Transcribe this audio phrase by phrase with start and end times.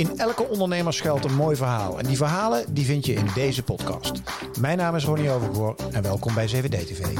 [0.00, 1.98] In elke ondernemer schuilt een mooi verhaal.
[1.98, 4.12] En die verhalen die vind je in deze podcast.
[4.60, 7.14] Mijn naam is Ronnie Overgoor en welkom bij 7D TV.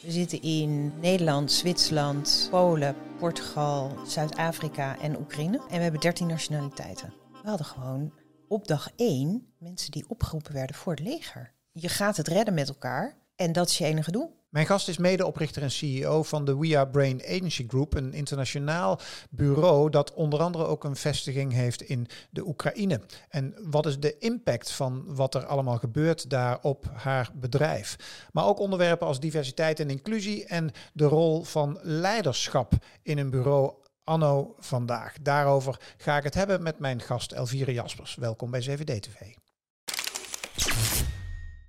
[0.00, 5.56] We zitten in Nederland, Zwitserland, Polen, Portugal, Zuid-Afrika en Oekraïne.
[5.56, 7.14] En we hebben 13 nationaliteiten.
[7.42, 8.12] We hadden gewoon
[8.48, 11.52] op dag 1 mensen die opgeroepen werden voor het leger.
[11.72, 14.43] Je gaat het redden met elkaar en dat is je enige doel.
[14.54, 19.00] Mijn gast is medeoprichter en CEO van de We Are Brain Agency Group, een internationaal
[19.30, 23.00] bureau dat onder andere ook een vestiging heeft in de Oekraïne.
[23.28, 27.96] En wat is de impact van wat er allemaal gebeurt daar op haar bedrijf?
[28.32, 33.72] Maar ook onderwerpen als diversiteit en inclusie en de rol van leiderschap in een bureau
[34.04, 35.16] anno vandaag.
[35.22, 38.14] Daarover ga ik het hebben met mijn gast Elvire Jaspers.
[38.14, 39.34] Welkom bij 7D TV.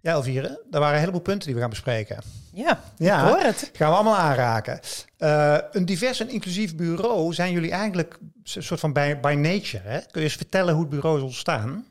[0.05, 2.21] Ja, Elvire, daar waren een heleboel punten die we gaan bespreken.
[2.53, 3.69] Ja, ja ik hoor het.
[3.73, 4.79] Gaan we allemaal aanraken.
[5.19, 9.83] Uh, een divers en inclusief bureau zijn jullie eigenlijk een soort van by, by nature.
[9.87, 9.99] Hè?
[9.99, 11.85] Kun je eens vertellen hoe het bureau is ontstaan?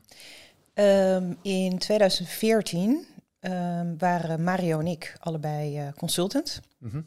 [0.73, 3.05] Um, in 2014
[3.39, 6.61] um, waren Mario en ik allebei uh, consultant.
[6.77, 7.05] Mm -hmm.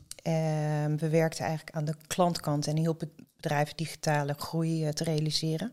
[0.85, 5.73] um, we werkten eigenlijk aan de klantkant en hielpen bedrijven digitale groei uh, te realiseren.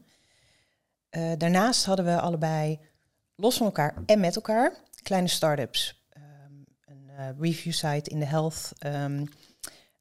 [1.37, 2.79] daarnaast hadden we allebei
[3.35, 4.73] los van elkaar en met elkaar
[5.05, 6.03] kleine start-ups.
[6.17, 9.27] Um, een uh, review site in de health, um,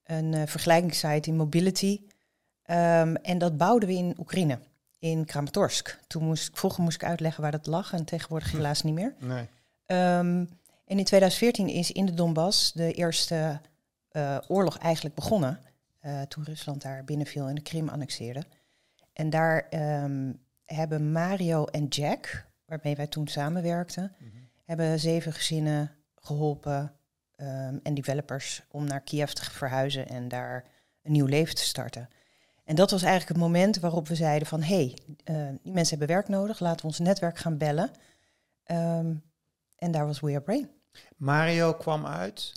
[0.04, 2.00] een uh, vergelijkingssite in mobility.
[2.70, 4.58] Um, en dat bouwden we in Oekraïne,
[4.98, 5.98] in Kramatorsk.
[6.06, 8.56] Toen moest, vroeger moest ik uitleggen waar dat lag en tegenwoordig hm.
[8.56, 9.14] helaas niet meer.
[9.18, 9.48] Nee.
[9.86, 10.48] en
[10.84, 13.60] in 2014 is in de Donbass de eerste
[14.12, 15.60] uh, oorlog eigenlijk begonnen.
[16.28, 18.44] toen Rusland daar binnenviel en de Krim annexeerde.
[19.12, 19.66] En daar
[20.64, 26.92] hebben Mario en Jack, waarmee wij toen samenwerkten, mm -hmm hebben zeven gezinnen geholpen
[27.36, 30.64] um, en developers om naar Kiev te verhuizen en daar
[31.02, 32.08] een nieuw leven te starten.
[32.64, 34.98] En dat was eigenlijk het moment waarop we zeiden van hé, hey,
[35.36, 37.90] uh, die mensen hebben werk nodig, laten we ons netwerk gaan bellen.
[38.66, 39.22] Um,
[39.76, 40.70] en daar was We Are Brain.
[41.16, 42.52] Mario kwam uit?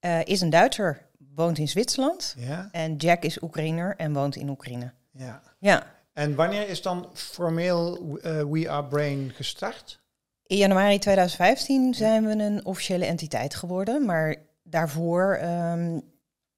[0.00, 2.34] Uh, is een Duitser, woont in Zwitserland.
[2.38, 2.68] Ja.
[2.72, 4.92] En Jack is Oekraïner en woont in Oekraïne.
[5.10, 5.42] Ja.
[5.58, 5.94] ja.
[6.12, 10.00] En wanneer is dan formeel uh, We Are Brain gestart?
[10.46, 16.02] In januari 2015 zijn we een officiële entiteit geworden, maar daarvoor um,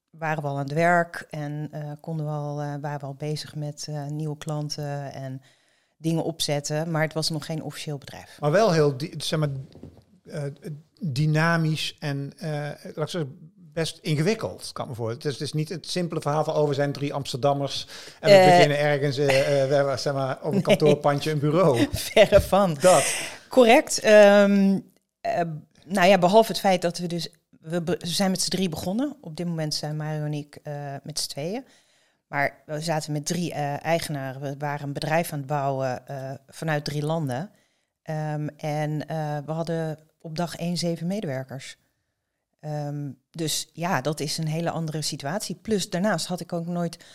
[0.09, 3.15] waren we al aan het werk en uh, konden we al, uh, waren we al
[3.15, 5.41] bezig met uh, nieuwe klanten en
[5.97, 8.37] dingen opzetten, maar het was nog geen officieel bedrijf.
[8.39, 9.49] Maar wel heel zeg maar,
[10.99, 12.33] dynamisch en
[12.81, 15.09] laat ik zeggen, best ingewikkeld, kan me voor.
[15.09, 17.87] Het is, is niet het simpele verhaal van, oh, we zijn drie Amsterdammers
[18.19, 21.87] en we beginnen ergens, uh, zeg maar, op een kantoorpandje een bureau.
[21.91, 22.77] Verre van.
[22.81, 23.15] Dat.
[23.49, 24.05] Correct.
[24.05, 24.91] Um,
[25.21, 25.41] uh,
[25.85, 27.29] nou ja, behalve het feit dat we dus...
[27.59, 29.17] We, zijn met z'n drie begonnen.
[29.21, 30.59] Op dit moment zijn Mario en ik
[31.03, 31.65] met z'n tweeën.
[32.27, 34.41] Maar we zaten met drie uh, eigenaren.
[34.41, 36.03] We waren een bedrijf aan het bouwen
[36.47, 37.51] vanuit drie landen.
[38.03, 38.97] Um, en
[39.45, 41.77] we hadden op dag één zeven medewerkers.
[42.61, 45.55] Um, dus ja, dat is een hele andere situatie.
[45.55, 47.05] Plus daarnaast had ik ook nooit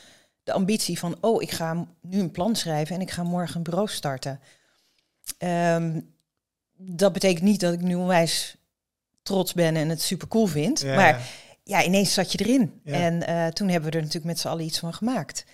[0.43, 1.17] de ambitie van...
[1.21, 4.41] oh, ik ga nu een plan schrijven en ik ga morgen een bureau starten.
[5.39, 6.15] Um,
[6.77, 8.57] dat betekent niet dat ik nu onwijs
[9.23, 10.85] trots ben en het super cool vind.
[10.85, 11.31] Maar
[11.63, 12.81] ja, ineens zat je erin.
[12.85, 15.45] En uh, toen hebben we er natuurlijk met z'n allen iets van gemaakt.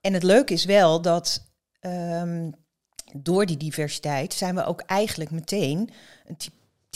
[0.00, 1.46] En het leuke is wel dat
[1.80, 2.54] um,
[3.12, 5.90] door die diversiteit zijn we ook eigenlijk meteen
[6.26, 6.36] een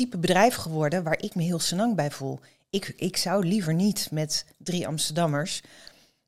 [0.02, 2.40] type bedrijf geworden waar ik me heel senang bij voel.
[2.70, 5.62] Ik, ik zou liever niet met drie Amsterdammers,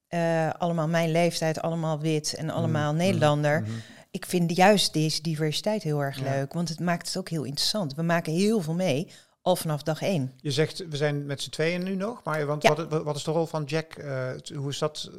[0.08, 3.60] uh, allemaal mijn leeftijd, allemaal wit en allemaal mm, Nederlander.
[3.60, 7.28] Mm, mm ik vind juist deze diversiteit heel erg leuk, want het maakt het ook
[7.28, 7.94] heel interessant.
[7.94, 9.08] We maken heel veel mee,
[9.42, 10.32] al vanaf dag één.
[10.40, 13.30] Je zegt, we zijn met z'n tweeën nu nog, maar want wat, wat, is de
[13.30, 13.98] rol van Jack?
[13.98, 15.10] Uh, hoe is dat?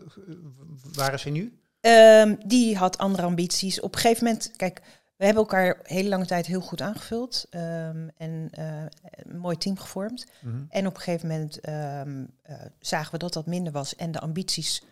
[0.93, 1.59] Waar is hij nu?
[1.81, 3.79] Um, die had andere ambities.
[3.79, 4.81] Op een gegeven moment, kijk,
[5.15, 8.81] we hebben elkaar hele lange tijd heel goed aangevuld um, en uh,
[9.11, 10.25] een mooi team gevormd.
[10.39, 10.65] Mm -hmm.
[10.69, 14.19] En op een gegeven moment um, uh, zagen we dat dat minder was en de
[14.19, 14.83] ambities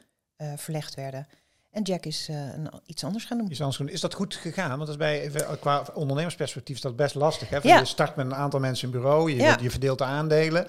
[0.55, 1.27] verlegd werden.
[1.71, 3.51] En Jack is een, iets anders gaan doen.
[3.51, 4.67] Iets anders Is dat goed gegaan?
[4.67, 7.49] Want dat is bij, qua ondernemersperspectief is dat best lastig.
[7.49, 7.59] Hè?
[7.61, 7.79] Ja.
[7.79, 9.57] Je start met een aantal mensen in bureau, je, ja.
[9.61, 10.67] je verdeelt de aandelen.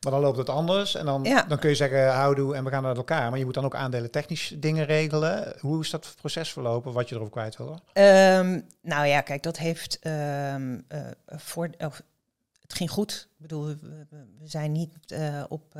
[0.00, 0.94] Maar dan loopt het anders.
[0.94, 1.42] En dan, ja.
[1.42, 3.30] dan kun je zeggen, houdoe en we gaan naar elkaar.
[3.30, 5.54] Maar je moet dan ook aandelen technisch dingen regelen.
[5.60, 7.80] Hoe is dat proces verlopen, wat je erover kwijt wil?
[7.94, 11.70] Um, nou ja, kijk, dat heeft um, uh, voor...
[12.60, 13.28] Het ging goed.
[13.30, 14.06] Ik bedoel, we,
[14.38, 15.74] we zijn niet uh, op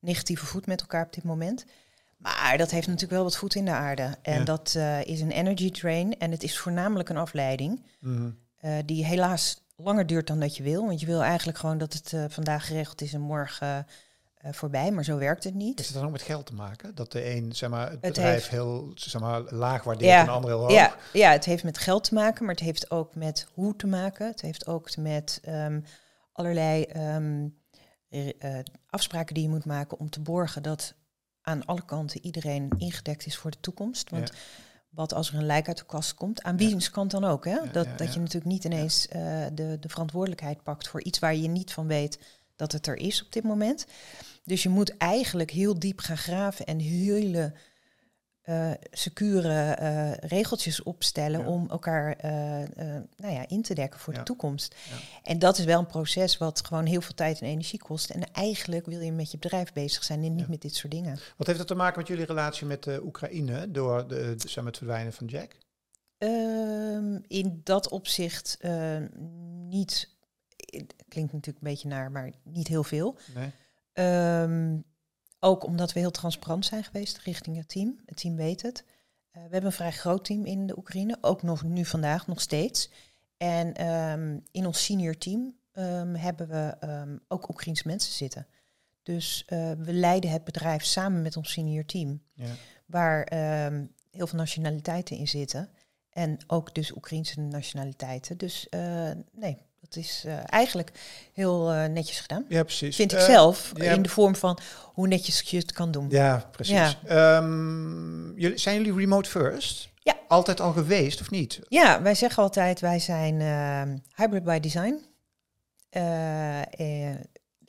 [0.00, 1.64] negatieve voet met elkaar op dit moment.
[2.16, 4.16] Maar dat heeft natuurlijk wel wat voet in de aarde.
[4.22, 6.18] En dat uh, is een energy drain.
[6.18, 7.86] En het is voornamelijk een afleiding.
[8.00, 10.86] Mm uh, die helaas langer duurt dan dat je wil.
[10.86, 13.86] Want je wil eigenlijk gewoon dat het uh, vandaag geregeld is en morgen
[14.50, 15.80] voorbij, maar zo werkt het niet.
[15.80, 16.94] Is het dan ook met geld te maken?
[16.94, 20.50] Dat de een zeg maar, het, bedrijf heel zeg maar, laag waardeert en de ander
[20.50, 20.72] heel hoog?
[20.72, 23.86] Ja, ja, het heeft met geld te maken, maar het heeft ook met hoe te
[23.86, 24.26] maken.
[24.26, 25.84] Het heeft ook met um,
[26.32, 27.58] allerlei um,
[28.90, 30.94] afspraken die je moet maken om te borgen dat
[31.42, 34.10] aan alle kanten iedereen ingedekt is voor de toekomst.
[34.10, 34.32] Want
[34.98, 37.44] wat als er een lijk uit de kast komt, aan wiens kant dan ook.
[37.44, 37.58] Hè?
[37.72, 41.48] dat, dat je natuurlijk niet ineens uh, de, de verantwoordelijkheid pakt voor iets waar je
[41.48, 42.18] niet van weet
[42.56, 43.86] dat het er is op dit moment.
[44.44, 47.52] Dus je moet eigenlijk heel diep gaan graven en hele
[48.48, 52.30] uh, secure uh, regeltjes opstellen om elkaar uh,
[53.16, 54.74] nou ja, in te dekken voor de toekomst.
[54.90, 54.96] Ja.
[55.22, 58.10] En dat is wel een proces wat gewoon heel veel tijd en energie kost.
[58.10, 61.18] En eigenlijk wil je met je bedrijf bezig zijn en niet met dit soort dingen.
[61.36, 64.76] Wat heeft dat te maken met jullie relatie met de Oekraïne door de, de, het
[64.76, 65.56] verdwijnen van Jack?
[66.18, 68.58] Um, in dat opzicht
[69.68, 70.08] niet.
[71.08, 73.18] Klinkt natuurlijk een beetje naar, maar niet heel veel.
[73.34, 74.40] Nee.
[74.42, 74.84] Um,
[75.40, 78.00] ook omdat we heel transparant zijn geweest richting het team.
[78.06, 78.84] Het team weet het.
[78.86, 82.40] Uh, we hebben een vrij groot team in de Oekraïne, ook nog nu vandaag nog
[82.40, 82.90] steeds.
[83.36, 88.46] En um, in ons senior team um, hebben we um, ook Oekraïense mensen zitten.
[89.02, 92.46] Dus uh, we leiden het bedrijf samen met ons senior team, ja.
[92.86, 93.26] waar
[94.10, 95.70] heel veel nationaliteiten in zitten.
[96.10, 98.38] En ook dus Oekraïense nationaliteiten.
[98.38, 100.92] Dus uh, nee, dat is uh, eigenlijk
[101.32, 102.44] heel uh, netjes gedaan.
[102.48, 102.96] Ja, precies.
[102.96, 103.72] Vind ik uh, zelf.
[103.74, 103.92] Ja.
[103.92, 106.06] In de vorm van hoe netjes je het kan doen.
[106.10, 106.96] Ja, precies.
[107.06, 107.36] Ja.
[107.36, 109.88] Um, jullie, zijn jullie remote first?
[110.02, 110.16] Ja.
[110.28, 111.60] Altijd al geweest of niet?
[111.68, 113.40] Ja, wij zeggen altijd wij zijn
[114.14, 115.06] hybrid by design.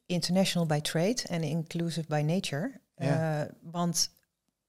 [0.05, 2.71] international by trade en inclusive by nature.
[2.97, 3.47] Ja.
[3.61, 4.09] want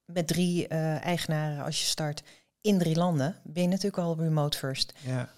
[0.05, 0.69] met drie
[0.99, 2.23] eigenaren als je start
[2.61, 4.93] in drie landen ben je natuurlijk al remote first.
[5.06, 5.29] Ja.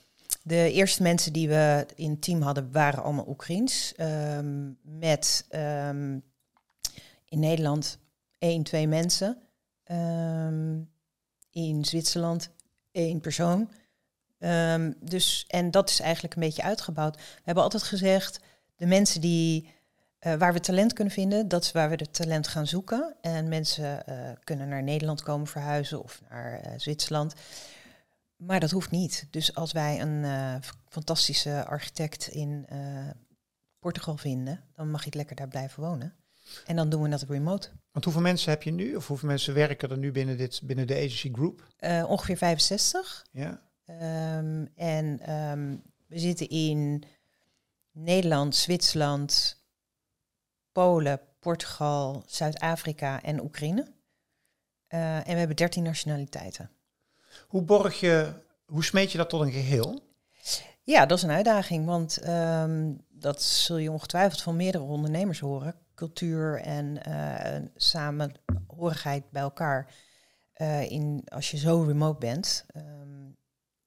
[0.42, 3.94] De eerste mensen die we in het team hadden waren allemaal Oekraïens.
[3.96, 6.22] Um, met um,
[7.24, 7.98] in Nederland
[8.38, 9.38] één, twee mensen.
[9.90, 10.90] Um,
[11.50, 12.50] in Zwitserland
[12.92, 13.70] één persoon.
[15.00, 17.16] dus, en dat is eigenlijk een beetje uitgebouwd.
[17.16, 18.40] We hebben altijd gezegd,
[18.76, 19.68] de mensen die,
[20.20, 23.14] uh, waar we talent kunnen vinden, dat is waar we de talent gaan zoeken.
[23.20, 27.34] En mensen uh, kunnen naar Nederland komen verhuizen of naar uh, Zwitserland.
[28.46, 29.26] Maar dat hoeft niet.
[29.30, 30.54] Dus als wij een uh,
[30.88, 33.10] fantastische architect in uh,
[33.78, 36.14] Portugal vinden, dan mag je lekker daar blijven wonen.
[36.66, 37.68] En dan doen we dat remote.
[37.92, 38.96] Want hoeveel mensen heb je nu?
[38.96, 41.66] Of hoeveel mensen werken er nu binnen, dit, binnen de agency group?
[41.80, 43.26] Uh, ongeveer 65.
[43.30, 43.62] Ja.
[44.38, 47.04] Um, en um, we zitten in
[47.90, 49.60] Nederland, Zwitserland,
[50.72, 53.92] Polen, Portugal, Zuid-Afrika en Oekraïne.
[54.88, 56.70] en we hebben 13 nationaliteiten.
[57.52, 58.32] Hoe borg je,
[58.66, 60.02] hoe smeet je dat tot een geheel?
[60.82, 65.75] Ja, dat is een uitdaging, want um, dat zul je ongetwijfeld van meerdere ondernemers horen.
[65.94, 69.94] Cultuur en uh, samenhorigheid bij elkaar.
[70.56, 73.37] Uh, in, als je zo remote bent, um,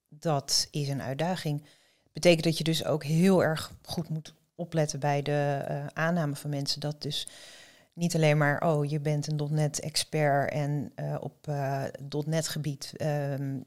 [0.08, 1.66] dat is een uitdaging.
[2.12, 6.50] Betekent dat je dus ook heel erg goed moet opletten bij de uh, aanname van
[6.50, 6.80] mensen.
[6.80, 7.28] Dat dus
[7.96, 11.84] niet alleen maar, oh, je bent een .NET expert en uh, op uh,
[12.26, 13.64] .NET gebied um,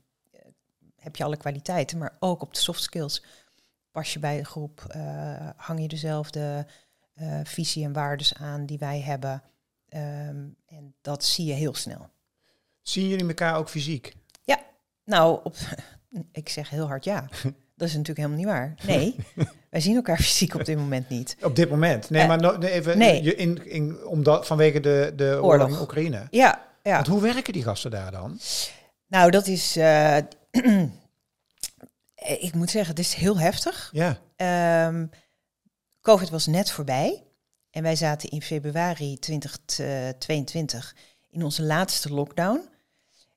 [0.95, 3.23] heb je alle kwaliteiten, maar ook op de soft skills
[3.91, 6.67] pas je bij de groep, uh, hang je dezelfde
[7.43, 9.43] visie en waardes aan die wij hebben.
[9.89, 12.09] Um, en dat zie je heel snel.
[12.81, 14.15] Zien jullie elkaar ook fysiek?
[14.43, 14.59] Ja,
[15.05, 15.55] nou, op,
[16.31, 17.27] ik zeg heel hard ja.
[17.79, 18.75] Dat is natuurlijk helemaal niet waar.
[18.85, 19.15] Nee,
[19.69, 21.37] wij zien elkaar fysiek op dit moment niet.
[21.41, 22.09] Op dit moment?
[22.09, 23.23] Nee, uh, maar no, even nee.
[23.23, 25.43] Je in, in, omdat, vanwege de, de oorlog.
[25.43, 26.27] oorlog in Oekraïne.
[26.29, 26.93] Ja, ja.
[26.93, 28.39] Want hoe werken die gasten daar dan?
[29.07, 29.77] Nou, dat is...
[29.77, 30.17] Uh,
[32.47, 33.93] ik moet zeggen, het is heel heftig.
[33.93, 34.87] Ja.
[34.87, 35.09] Um,
[36.01, 37.23] Covid was net voorbij.
[37.69, 40.95] En wij zaten in februari 2022
[41.29, 42.69] in onze laatste lockdown.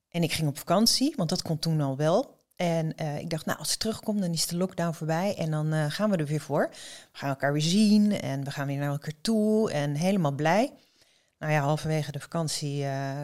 [0.08, 2.40] En ik ging op vakantie, want dat kon toen al wel.
[2.62, 5.74] En uh, ik dacht, nou, als het terugkomt, dan is de lockdown voorbij en dan
[5.74, 6.68] uh, gaan we er weer voor.
[7.12, 10.72] We gaan elkaar weer zien en we gaan weer naar elkaar toe en helemaal blij.
[11.38, 13.20] Nou ja, halverwege de vakantie uh,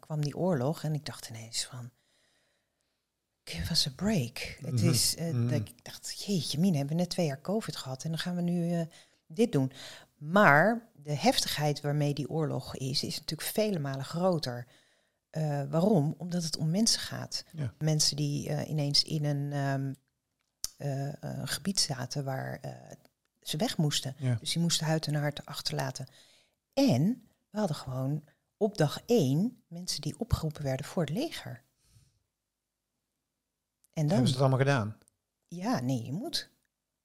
[0.00, 1.90] kwam die oorlog en ik dacht ineens van,
[3.44, 4.56] give us a break.
[4.58, 4.74] Mm -hmm.
[4.74, 4.92] Het mhm.
[4.92, 5.48] is, mm -hmm.
[5.48, 8.42] ik dacht, jeetje mine, hebben we net twee jaar COVID gehad en dan gaan we
[8.42, 8.86] nu
[9.26, 9.72] dit doen.
[10.16, 14.66] Maar de heftigheid waarmee die oorlog is, is natuurlijk vele malen groter.
[15.36, 16.14] Uh, waarom?
[16.18, 17.44] Omdat het om mensen gaat.
[17.52, 17.74] Ja.
[17.78, 19.96] Mensen die uh, ineens in een um,
[20.78, 21.12] uh,
[21.44, 22.60] gebied zaten waar
[23.40, 24.14] ze weg moesten.
[24.18, 24.36] Ja.
[24.40, 26.06] Dus die moesten huid en hart achterlaten.
[26.72, 28.24] En we hadden gewoon
[28.56, 31.64] op dag één mensen die opgeroepen werden voor het leger.
[33.92, 34.96] En dan, Hebben ze het allemaal gedaan?
[35.48, 36.50] Ja, nee, je moet.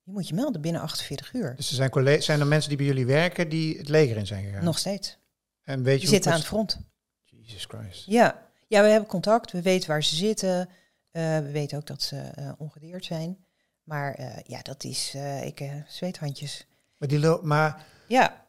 [0.03, 1.55] Je moet je melden binnen 48 uur.
[1.55, 4.43] Dus er zijn, zijn er mensen die bij jullie werken die het leger in zijn
[4.43, 4.63] gegaan?
[4.63, 5.17] Nog steeds.
[5.61, 6.79] En weet je die zitten aan het front.
[7.41, 8.05] Jesus Christ.
[8.05, 8.47] Ja.
[8.67, 9.51] ja, we hebben contact.
[9.51, 10.69] We weten waar ze zitten.
[11.11, 13.45] Uh, we weten ook dat ze uh, ongedeerd zijn.
[13.83, 16.67] Maar uh, ja, dat is, ik zweethandjes.
[16.97, 18.45] Maar die maar ja.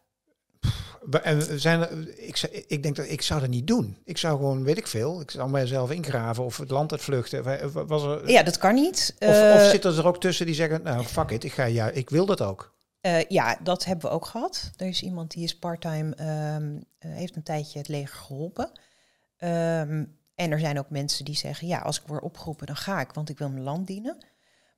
[1.23, 3.99] En zijn er, ik, ik denk dat ik zou dat niet doen.
[4.05, 7.73] Ik zou gewoon, weet ik veel, ik zou mijzelf ingraven of het land uitvluchten.
[7.87, 9.15] Was er, ja, dat kan niet.
[9.19, 12.11] Of, of zitten er ook tussen die zeggen, nou fuck it, ik, ga, ja, ik
[12.11, 12.75] wil dat ook.
[13.03, 14.71] Uh, ja, dat hebben we ook gehad.
[14.77, 16.15] Er is iemand die is parttime,
[16.55, 18.71] um, heeft een tijdje het leger geholpen.
[19.39, 23.01] Um, en er zijn ook mensen die zeggen, ja, als ik word opgeroepen, dan ga
[23.01, 24.17] ik, want ik wil mijn land dienen.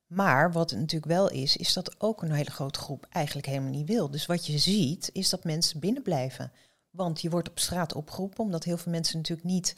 [0.07, 3.71] Maar wat het natuurlijk wel is, is dat ook een hele grote groep eigenlijk helemaal
[3.71, 4.11] niet wil.
[4.11, 6.51] Dus wat je ziet, is dat mensen binnen blijven.
[6.89, 9.75] Want je wordt op straat opgeroepen, omdat heel veel mensen natuurlijk niet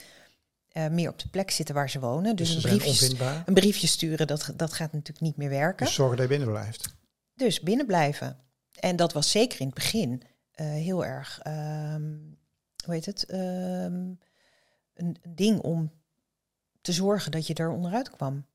[0.74, 2.36] uh, meer op de plek zitten waar ze wonen.
[2.36, 5.86] Dus, dus een, briefje, een, briefje, sturen, dat, dat gaat natuurlijk niet meer werken.
[5.86, 6.96] Dus zorgen dat je binnen blijft.
[7.38, 8.38] Dus binnen blijven.
[8.79, 10.22] En dat was zeker in het begin
[10.56, 12.38] uh, heel erg, um,
[12.86, 14.20] hoe heet het, um,
[14.94, 15.91] een, ding om
[16.82, 18.46] te zorgen dat je er onderuit kwam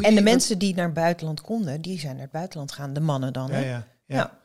[0.00, 2.92] en de mensen die naar het buitenland konden, die zijn naar het buitenland gaan.
[2.92, 3.50] De mannen dan.
[3.50, 4.38] Ja, ja, ja.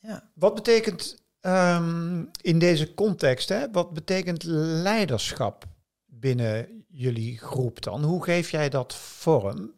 [0.00, 0.30] ja.
[0.34, 5.64] Wat betekent um, in deze context, hè, wat betekent leiderschap
[6.06, 8.04] binnen jullie groep dan?
[8.04, 9.72] Hoe geef jij dat vorm?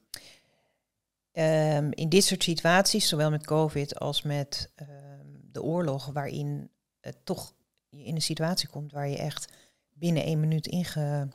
[1.38, 7.16] Um, in dit soort situaties, zowel met COVID als met um, de oorlog, waarin het
[7.24, 7.54] toch
[7.90, 9.52] in een situatie komt waar je echt
[9.92, 11.28] binnen één minuut inge,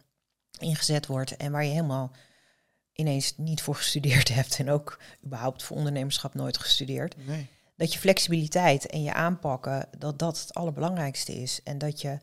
[0.59, 2.11] ingezet wordt en waar je helemaal
[2.93, 7.27] ineens niet voor gestudeerd hebt en ook überhaupt voor ondernemerschap nooit gestudeerd.
[7.27, 7.47] Nee.
[7.75, 11.63] Dat je flexibiliteit en je aanpakken, dat dat het allerbelangrijkste is.
[11.63, 12.19] En dat je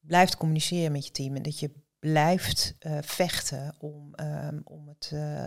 [0.00, 1.70] blijft communiceren met je team en dat je
[2.00, 5.46] blijft uh, vechten om, um, om het uh,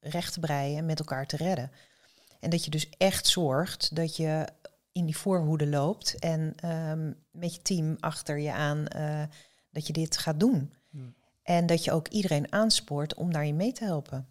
[0.00, 1.70] recht te breien en met elkaar te redden.
[2.40, 4.46] En dat je dus echt zorgt dat je
[4.92, 9.22] in die voorhoede loopt en um, met je team achter je aan uh,
[9.70, 10.72] dat je dit gaat doen.
[10.90, 11.14] Hmm.
[11.42, 14.28] En dat je ook iedereen aanspoort om daarin mee te helpen.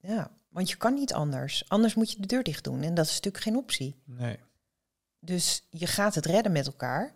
[0.00, 1.68] Ja, want je kan niet anders.
[1.68, 2.82] Anders moet je de deur dicht doen.
[2.82, 4.02] En dat is natuurlijk geen optie.
[4.04, 4.38] Nee.
[5.20, 7.14] Dus je gaat het redden met elkaar.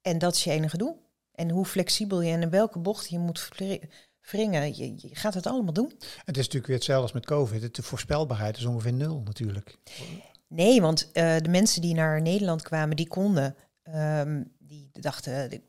[0.00, 1.09] En dat is je enige doel.
[1.40, 3.48] En hoe flexibel je en in welke bocht je moet
[4.20, 5.92] wringen, je, je, gaat het allemaal doen.
[6.24, 7.74] Het is natuurlijk weer hetzelfde als met COVID.
[7.74, 9.78] De voorspelbaarheid is ongeveer nul natuurlijk.
[10.48, 13.56] Nee, want uh, de mensen die naar Nederland kwamen, die konden.
[13.94, 15.62] Um, die dachten,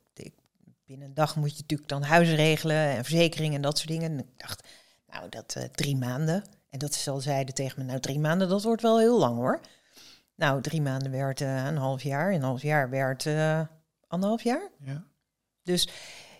[0.85, 4.11] binnen een dag moet je natuurlijk dan huizen regelen en verzekeringen en dat soort dingen.
[4.11, 4.67] En ik dacht,
[5.07, 6.43] nou, dat uh, drie maanden.
[6.69, 9.35] En dat ze al zeiden tegen me, nou, drie maanden, dat wordt wel heel lang
[9.35, 9.59] hoor.
[10.35, 12.29] Nou, drie maanden werd uh, een half jaar.
[12.29, 13.27] En een half jaar werd
[14.07, 14.69] anderhalf jaar.
[14.79, 15.09] Ja.
[15.63, 15.87] Dus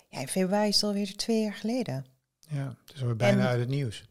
[0.10, 2.06] ja, in februari is het alweer twee jaar geleden.
[2.50, 4.10] Ja, het is alweer bijna uit het nieuws.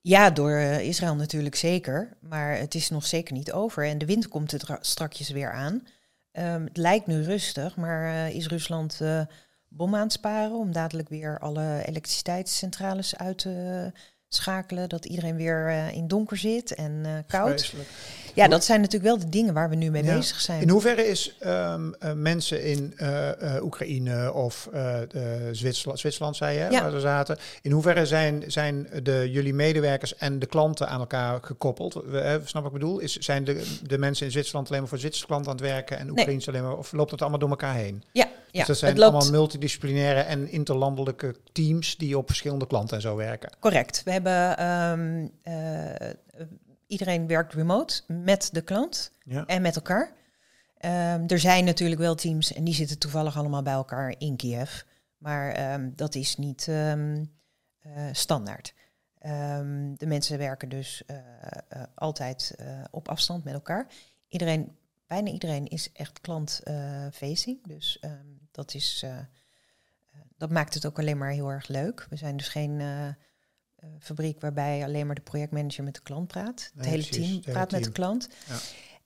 [0.00, 2.16] Ja, door Israël natuurlijk zeker.
[2.20, 3.86] Maar het is nog zeker niet over.
[3.86, 5.86] En de wind komt er strakjes weer aan.
[6.32, 9.22] Um, het lijkt nu rustig, maar uh, is Rusland uh,
[9.68, 13.92] bom aan het sparen om dadelijk weer alle elektriciteitscentrales uit te
[14.28, 17.74] schakelen, dat iedereen weer in donker zit en koud.
[18.34, 20.60] Ja, dat zijn natuurlijk wel de dingen waar we nu mee bezig zijn.
[20.60, 22.94] In hoeverre is um, mensen in
[23.62, 24.68] Oekraïne of
[25.52, 30.38] Zwitserland, Zwitserland zei je, waar ze zaten, in hoeverre zijn, zijn de, jullie medewerkers en
[30.38, 31.94] de klanten aan elkaar gekoppeld?
[31.94, 32.98] We, snap ik bedoel?
[32.98, 35.98] Is, zijn de, de mensen in Zwitserland alleen maar voor Zwitserse klanten aan het werken
[35.98, 38.02] en Oekraïne alleen maar, of loopt het allemaal door elkaar heen?
[38.12, 43.02] Ja, ja dus dat zijn allemaal multidisciplinaire en interlandelijke teams die op verschillende klanten en
[43.02, 43.50] zo werken.
[43.60, 44.02] Correct.
[44.04, 45.30] We hebben um,
[46.88, 49.12] iedereen werkt remote met de klant
[49.46, 50.16] en met elkaar.
[50.80, 54.82] Um, er zijn natuurlijk wel teams en die zitten toevallig allemaal bij elkaar in Kiev.
[55.18, 57.32] Maar um, dat is niet um,
[57.86, 58.74] uh, standaard.
[59.96, 62.54] de mensen werken dus uh, uh, altijd
[62.90, 63.86] op afstand met elkaar.
[64.28, 64.76] Iedereen,
[65.06, 67.66] bijna iedereen is echt klantfacing.
[67.66, 68.02] dus
[68.50, 69.04] dat, is,
[70.36, 72.06] dat maakt het ook alleen maar heel erg leuk.
[72.10, 72.80] We zijn dus geen
[73.84, 76.72] uh, fabriek waarbij alleen maar de projectmanager met de klant praat.
[76.74, 78.28] Het hele team praat met de klant.
[78.46, 78.58] Ja.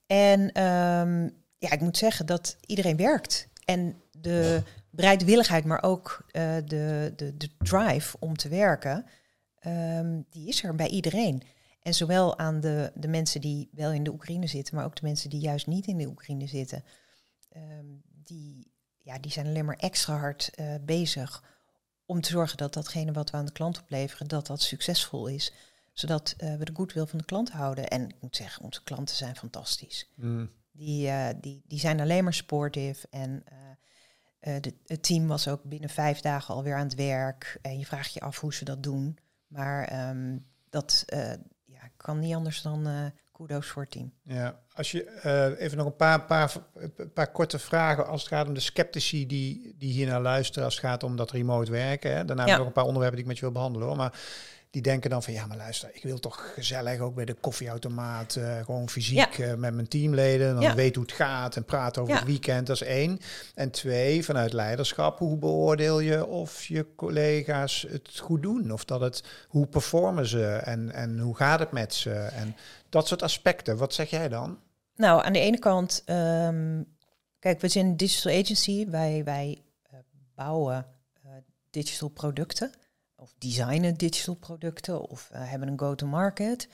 [0.05, 3.47] En um, ja, ik moet zeggen dat iedereen werkt.
[3.65, 4.71] En de ja.
[4.89, 9.05] bereidwilligheid, maar ook uh, de, de, de drive om te werken,
[9.67, 11.43] um, die is er bij iedereen.
[11.81, 15.05] En zowel aan de, de mensen die wel in de Oekraïne zitten, maar ook de
[15.05, 16.83] mensen die juist niet in de Oekraïne zitten.
[17.55, 21.43] Um, die, ja, die zijn alleen maar extra hard uh, bezig
[22.05, 25.53] om te zorgen dat datgene wat we aan de klant opleveren, dat dat succesvol is.
[25.93, 27.87] Zodat uh, we de goodwill van de klant houden.
[27.87, 30.11] En ik moet zeggen, onze klanten zijn fantastisch.
[30.15, 30.49] Mm.
[30.71, 33.05] Die, uh, die, die zijn alleen maar sportief.
[33.09, 33.43] En
[34.41, 37.57] uh, de, het team was ook binnen vijf dagen alweer aan het werk.
[37.61, 39.17] En je vraagt je af hoe ze dat doen.
[39.47, 41.05] Maar um, dat
[41.65, 44.13] ja, kan niet anders dan kudos voor het team.
[44.23, 46.53] Ja, als je even nog een paar, paar,
[47.13, 50.75] paar korte vragen als het gaat om de sceptici die, die hier naar luisteren, als
[50.75, 52.15] het gaat om dat remote werken.
[52.15, 52.25] Hè.
[52.25, 52.57] Daarna ja.
[52.57, 53.97] nog een paar onderwerpen die ik met je wil behandelen hoor.
[53.97, 54.19] Maar
[54.73, 58.35] die denken dan van ja, maar luister, ik wil toch gezellig ook bij de koffieautomaat,
[58.35, 60.75] uh, gewoon fysiek uh, met mijn teamleden, dan ja.
[60.75, 63.19] weet hoe het gaat en praten over het weekend, dat is één.
[63.55, 68.71] En twee, vanuit leiderschap, hoe beoordeel je of je collega's het goed doen?
[68.71, 72.13] Of dat het, hoe performen ze en, en hoe gaat het met ze?
[72.13, 72.55] En
[72.89, 74.59] dat soort aspecten, wat zeg jij dan?
[74.95, 76.85] Nou, aan de ene kant, um,
[77.39, 79.61] kijk, we zijn een digital agency, wij, wij
[79.93, 79.99] uh,
[80.35, 80.85] bouwen
[81.69, 82.71] digital producten
[83.23, 86.67] of designen digital producten of uh, hebben een go-to-market.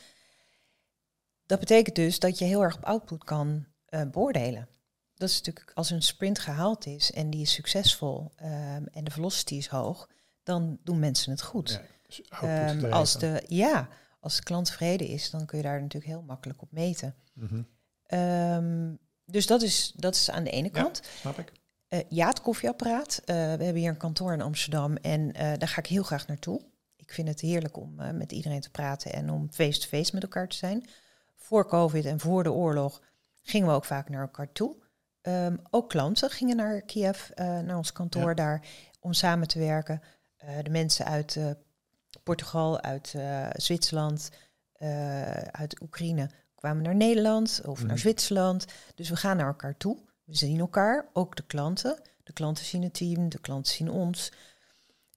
[1.46, 4.68] Dat betekent dus dat je heel erg op output kan uh, beoordelen.
[5.16, 9.12] Dat is natuurlijk als een sprint gehaald is en die is succesvol um, en de
[9.12, 10.10] velocity is hoog,
[10.44, 11.70] dan doen mensen het goed.
[11.70, 13.90] Ja, dus um, als, de, ja,
[14.20, 17.16] als de klant tevreden is, dan kun je daar natuurlijk heel makkelijk op meten.
[17.34, 17.68] Mm -hmm.
[18.20, 21.02] um, dus dat is, dat is aan de ene kant.
[21.04, 21.52] Ja, snap ik.
[21.90, 23.22] Uh, ja, het koffieapparaat.
[23.22, 26.28] Uh, we hebben hier een kantoor in Amsterdam en uh, daar ga ik heel graag
[26.28, 26.62] naartoe.
[26.96, 30.56] Ik vind het heerlijk om met iedereen te praten en om face-to-face met elkaar te
[30.56, 30.90] zijn.
[31.36, 33.02] Voor COVID en voor de oorlog
[33.42, 34.76] gingen we ook vaak naar elkaar toe.
[35.22, 38.34] Um, ook klanten gingen naar Kiev, naar ons kantoor ja.
[38.34, 38.68] daar,
[39.00, 40.02] om samen te werken.
[40.64, 41.40] de mensen uit
[42.24, 43.16] Portugal, uit
[43.54, 44.30] Zwitserland,
[45.52, 47.88] uit Oekraïne kwamen naar Nederland of mm.
[47.88, 48.66] naar Zwitserland.
[48.96, 49.98] Dus we gaan naar elkaar toe.
[50.30, 52.02] We zien elkaar, ook de klanten.
[52.24, 54.32] De klanten zien het team, de klanten zien ons.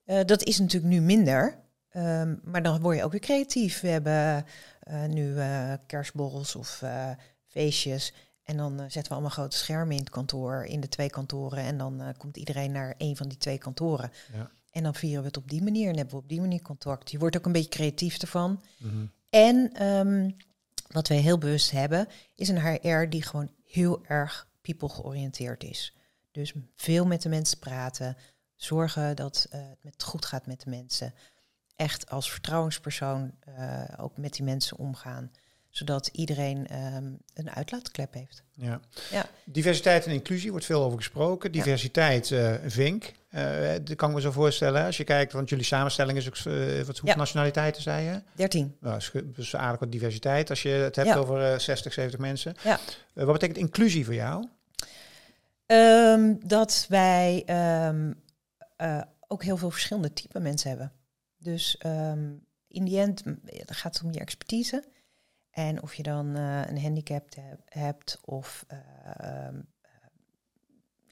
[0.06, 1.58] Uh, dat is natuurlijk nu minder,
[1.96, 3.80] um, maar dan word je ook weer creatief.
[3.80, 4.46] We hebben
[4.88, 6.84] uh, nu uh, kerstborrels of
[7.46, 8.14] feestjes.
[8.42, 11.58] En dan zetten we allemaal grote schermen in het kantoor, in de twee kantoren.
[11.58, 14.10] En dan komt iedereen naar een van die twee kantoren.
[14.32, 14.50] Ja.
[14.70, 17.10] En dan vieren we het op die manier en hebben we op die manier contact.
[17.10, 18.62] Je wordt ook een beetje creatief ervan.
[18.78, 19.10] Mm -hmm.
[19.30, 20.36] En um,
[20.88, 25.96] wat wij heel bewust hebben, is een HR die gewoon heel erg people georiënteerd is.
[26.30, 28.16] Dus veel met de mensen praten,
[28.56, 31.14] zorgen dat uh, het goed gaat met de mensen.
[31.76, 35.30] Echt als vertrouwenspersoon uh, ook met die mensen omgaan
[35.72, 38.42] zodat iedereen um, een uitlaatklep heeft.
[38.52, 38.80] Ja.
[39.10, 39.26] ja.
[39.44, 41.52] Diversiteit en inclusie wordt veel over gesproken.
[41.52, 43.12] Diversiteit, uh, vink.
[43.30, 44.84] Uh, dat kan ik me zo voorstellen.
[44.84, 47.16] Als je kijkt, want jullie samenstelling is ook uh, wat hoeveel ja.
[47.16, 48.22] nationaliteiten zei je?
[48.34, 48.76] 13.
[48.80, 50.50] Nou, dus aardig wat diversiteit.
[50.50, 52.54] Als je het hebt over 60, 70 mensen.
[52.64, 52.78] Ja.
[53.12, 54.48] wat betekent inclusie voor jou?
[55.66, 57.44] Um, dat wij
[57.90, 58.22] um,
[59.28, 60.92] ook heel veel verschillende type mensen hebben.
[61.38, 61.76] Dus
[62.68, 63.22] in die end
[63.66, 64.84] gaat het om je expertise.
[65.52, 67.28] En of je dan uh, een handicap
[67.64, 69.68] hebt of uh, um,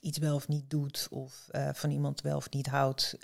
[0.01, 3.17] iets wel of niet doet of uh, van iemand wel of niet houdt,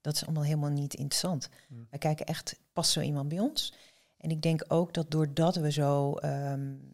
[0.00, 1.48] dat is allemaal helemaal niet interessant.
[1.68, 1.86] Mm.
[1.90, 3.74] Wij kijken echt, past zo iemand bij ons?
[4.16, 6.92] En ik denk ook dat doordat we zo um,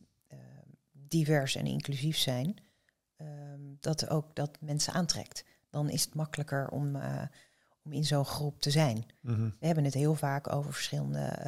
[0.93, 2.57] divers en inclusief zijn,
[3.17, 5.45] um, dat ook dat mensen aantrekt.
[5.71, 6.97] Dan is het makkelijker om,
[7.85, 9.07] om in zo'n groep te zijn.
[9.21, 9.57] Mm -hmm.
[9.61, 11.39] We hebben het heel vaak over verschillende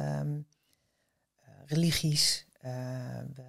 [1.65, 2.45] religies.
[2.65, 2.71] Uh,
[3.35, 3.43] we,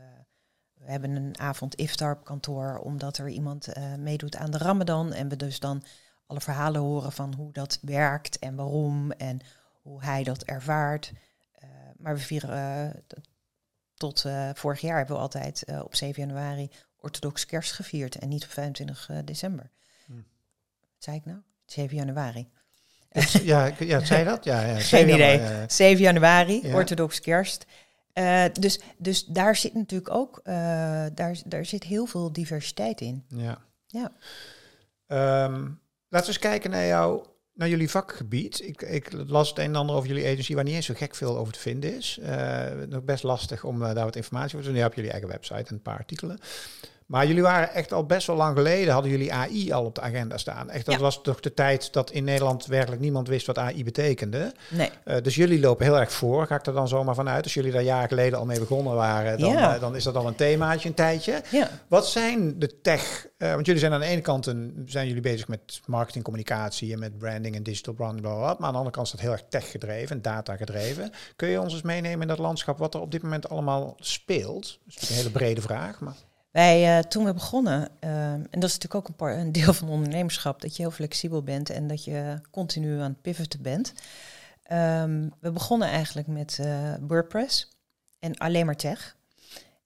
[0.74, 5.12] we, hebben een avond iftar op kantoor omdat er iemand uh, meedoet aan de Ramadan.
[5.12, 5.84] En we dus dan
[6.26, 9.40] alle verhalen horen van hoe dat werkt en waarom en
[9.82, 11.12] hoe hij dat ervaart.
[11.62, 13.04] Uh, maar we vieren
[13.94, 18.50] tot vorig jaar hebben we altijd op 7 januari orthodox kerst gevierd en niet op
[18.50, 19.70] 25 december.
[20.06, 20.12] Hm.
[20.14, 20.24] Wat
[20.98, 21.38] zei ik nou?
[21.64, 22.50] 7 januari.
[23.42, 24.44] Ja, ja zei dat?
[24.44, 24.78] Ja, ja.
[24.94, 25.40] Geen idee.
[25.66, 26.74] 7 januari, ja.
[26.74, 27.66] orthodox kerst.
[28.18, 30.54] Uh, dus, dus daar zit natuurlijk ook uh,
[31.14, 33.24] daar, daar zit heel veel diversiteit in.
[33.28, 33.58] Ja.
[33.86, 34.12] ja.
[35.44, 38.60] Um, laten we eens kijken naar, jou, naar jullie vakgebied.
[38.60, 41.14] Ik, ik las het een en ander over jullie agency waar niet eens zo gek
[41.14, 42.18] veel over te vinden is.
[42.22, 44.74] Uh, nog best lastig om daar wat informatie over te doen.
[44.74, 46.38] Nu heb jullie eigen website en een paar artikelen.
[47.12, 50.00] Maar jullie waren echt al best wel lang geleden, hadden jullie AI al op de
[50.00, 50.70] agenda staan.
[50.70, 54.52] Echt, dat was toch de tijd dat in Nederland werkelijk niemand wist wat AI betekende.
[54.68, 54.90] Nee.
[55.04, 57.44] Uh, dus jullie lopen heel erg voor, ga ik er dan zomaar vanuit.
[57.44, 59.74] Als jullie daar jaren geleden al mee begonnen waren, dan, ja.
[59.74, 61.42] uh, dan is dat al een themaatje, een tijdje.
[61.50, 61.68] Ja.
[61.88, 65.22] Wat zijn de tech, uh, want jullie zijn aan de ene kant een, zijn jullie
[65.22, 68.72] bezig met marketing, communicatie en met branding en digital branding, bla, bla, bla, maar aan
[68.72, 71.10] de andere kant is dat heel erg tech gedreven en data gedreven.
[71.36, 74.78] Kun je ons eens meenemen in dat landschap wat er op dit moment allemaal speelt?
[74.84, 76.14] Dat is een hele brede vraag, maar...
[76.52, 79.72] Wij, uh, toen we begonnen, uh, en dat is natuurlijk ook een, paar, een deel
[79.72, 83.92] van ondernemerschap, dat je heel flexibel bent en dat je continu aan het pivoten bent.
[84.72, 87.78] Um, we begonnen eigenlijk met uh, WordPress
[88.18, 89.16] en alleen maar tech.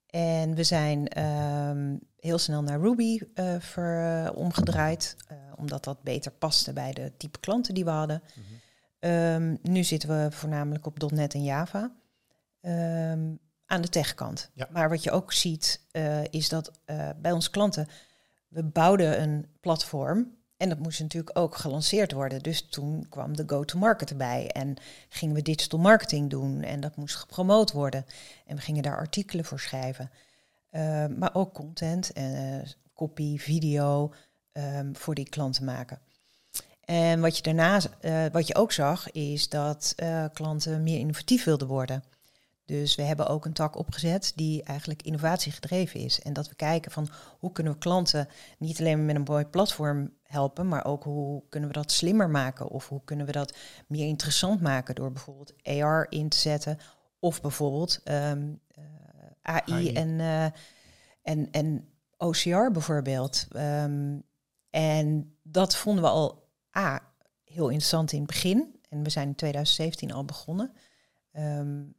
[0.07, 3.19] En we zijn um, heel snel naar Ruby
[3.59, 5.17] ver, omgedraaid,
[5.57, 8.23] omdat dat beter paste bij de type klanten die we hadden.
[8.35, 8.45] Mm
[9.07, 11.93] Ehm, nu zitten we voornamelijk op .NET en Java.
[12.61, 13.35] Ehm,
[13.67, 14.51] aan de techkant.
[14.71, 17.89] Maar wat je ook ziet, uh, is dat uh, bij onze klanten,
[18.49, 22.43] we bouwden een platform en dat moest natuurlijk ook gelanceerd worden.
[22.43, 24.77] Dus toen kwam de go-to-market erbij en
[25.09, 28.07] gingen we digital marketing doen en dat moest gepromoot worden.
[28.47, 30.11] En we gingen daar artikelen voor schrijven.
[30.71, 34.15] Uh, maar ook content, en copy, video
[34.53, 35.99] um, voor die klanten maken.
[36.85, 37.81] En wat je daarna,
[38.33, 39.95] wat je ook zag, is dat
[40.33, 42.05] klanten meer innovatief wilden worden.
[42.67, 46.21] Dus we hebben ook een tak opgezet die eigenlijk innovatie gedreven is.
[46.21, 50.13] En dat we kijken van hoe kunnen we klanten niet alleen met een mooi platform
[50.23, 54.07] helpen, maar ook hoe kunnen we dat slimmer maken of hoe kunnen we dat meer
[54.07, 56.79] interessant maken door bijvoorbeeld AR in te zetten
[57.19, 58.85] of bijvoorbeeld um, uh,
[59.43, 60.45] AI, En, uh,
[61.23, 63.47] en, en OCR bijvoorbeeld.
[63.57, 64.23] Um,
[64.71, 67.13] en dat vonden we al A,
[67.45, 68.81] heel interessant in het begin.
[68.89, 70.73] En we zijn in 2017 al begonnen.
[71.33, 71.95] Um,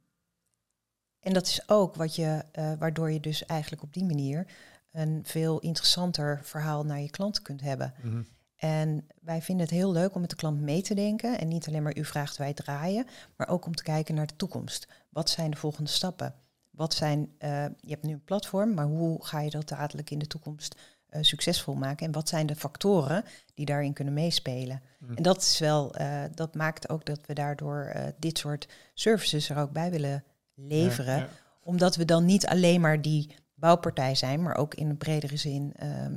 [1.20, 4.46] en dat is ook wat je, uh, waardoor je dus eigenlijk op die manier
[4.92, 7.94] een veel interessanter verhaal naar je klant kunt hebben.
[8.02, 8.22] Mhm.
[8.56, 11.38] En wij vinden het heel leuk om met de klant mee te denken.
[11.38, 14.36] En niet alleen maar u vraagt, wij draaien, maar ook om te kijken naar de
[14.36, 14.88] toekomst.
[15.08, 16.34] Wat zijn de volgende stappen?
[16.70, 20.18] Wat zijn, uh, je hebt nu een platform, maar hoe ga je dat dadelijk in
[20.18, 20.74] de toekomst
[21.10, 22.06] uh, succesvol maken?
[22.06, 24.82] En wat zijn de factoren die daarin kunnen meespelen?
[24.98, 25.14] Mhm.
[25.14, 25.94] En dat is wel,
[26.34, 30.24] dat maakt ook dat we daardoor dit soort services er ook bij willen
[30.58, 31.28] leveren.
[31.62, 35.72] Omdat we dan niet alleen maar die bouwpartij zijn, maar ook in een bredere zin
[35.76, 36.14] ehm,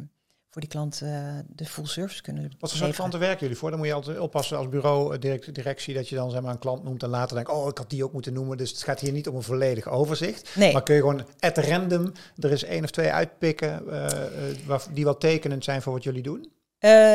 [0.51, 1.09] voor die klant uh,
[1.47, 3.69] de full service kunnen Wat voor soort klanten werken jullie voor?
[3.69, 6.59] Dan moet je altijd oppassen als bureau, eh, directie, dat je dan zeg maar een
[6.59, 8.57] klant noemt en later denkt, oh, ik had die ook moeten noemen.
[8.57, 10.55] Dus het gaat hier niet om een volledig overzicht.
[10.55, 10.73] Nee.
[10.73, 15.17] Maar kun je gewoon at random er is één of twee uitpikken uh, die wel
[15.17, 16.51] tekenend zijn voor wat jullie doen?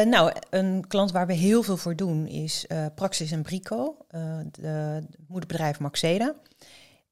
[0.09, 3.97] nou, een klant waar we heel veel voor doen is Praxis en Brico,
[4.51, 6.35] de moederbedrijf Maxeda.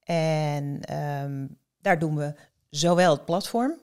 [0.04, 1.46] En ehm,
[1.80, 2.34] daar doen we
[2.70, 3.78] zowel het platform,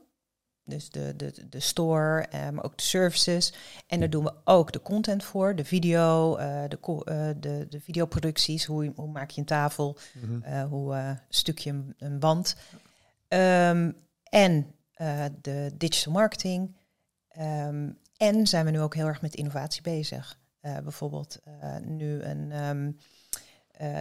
[0.64, 3.54] dus de, de, de store, eh, maar ook de services.
[3.88, 7.80] En daar doen we ook de content voor, de video, uh, de, uh, de, de
[7.80, 8.66] videoproducties.
[8.66, 12.56] Hoe, hoe maak je een tafel, mm hoe stuk je een, een band.
[13.28, 14.76] Um, en
[15.42, 16.76] de digital marketing.
[17.40, 20.40] Um, en zijn we nu ook heel erg met innovatie bezig.
[20.62, 21.40] bijvoorbeeld
[21.84, 23.00] nu een,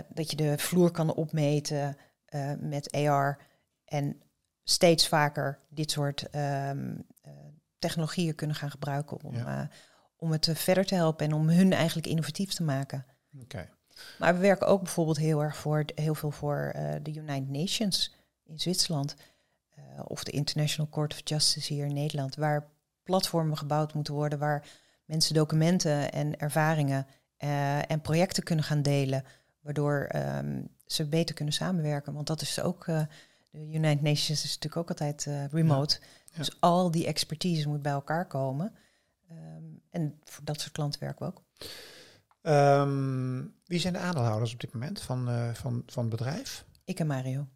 [0.09, 1.97] dat je de vloer kan opmeten.
[2.31, 3.39] Uh, met AR
[3.85, 4.23] en
[4.63, 7.33] steeds vaker dit soort um, uh,
[7.79, 9.63] technologieën kunnen gaan gebruiken om, ja.
[9.63, 9.69] uh,
[10.17, 13.07] om het verder te helpen en om hun eigenlijk innovatief te maken.
[13.43, 13.71] Okay.
[14.19, 18.15] Maar we werken ook bijvoorbeeld heel erg voor heel veel voor de United Nations
[18.45, 19.15] in Zwitserland
[20.05, 22.71] of de International Court of Justice hier in Nederland, waar
[23.03, 24.67] platformen gebouwd moeten worden waar
[25.05, 27.07] mensen documenten en ervaringen
[27.87, 29.25] en projecten kunnen gaan delen,
[29.61, 32.13] waardoor um, ze beter kunnen samenwerken.
[32.13, 33.03] Want dat is ook, uh,
[33.51, 36.01] de United Nations is natuurlijk ook altijd uh, remote.
[36.37, 38.75] Dus al die expertise moet bij elkaar komen.
[39.31, 41.43] Um, en voor dat soort klanten werken we ook.
[42.43, 46.65] Um, wie zijn de aandeelhouders op dit moment van, uh, van, van het bedrijf?
[46.85, 47.47] Ik en Mario.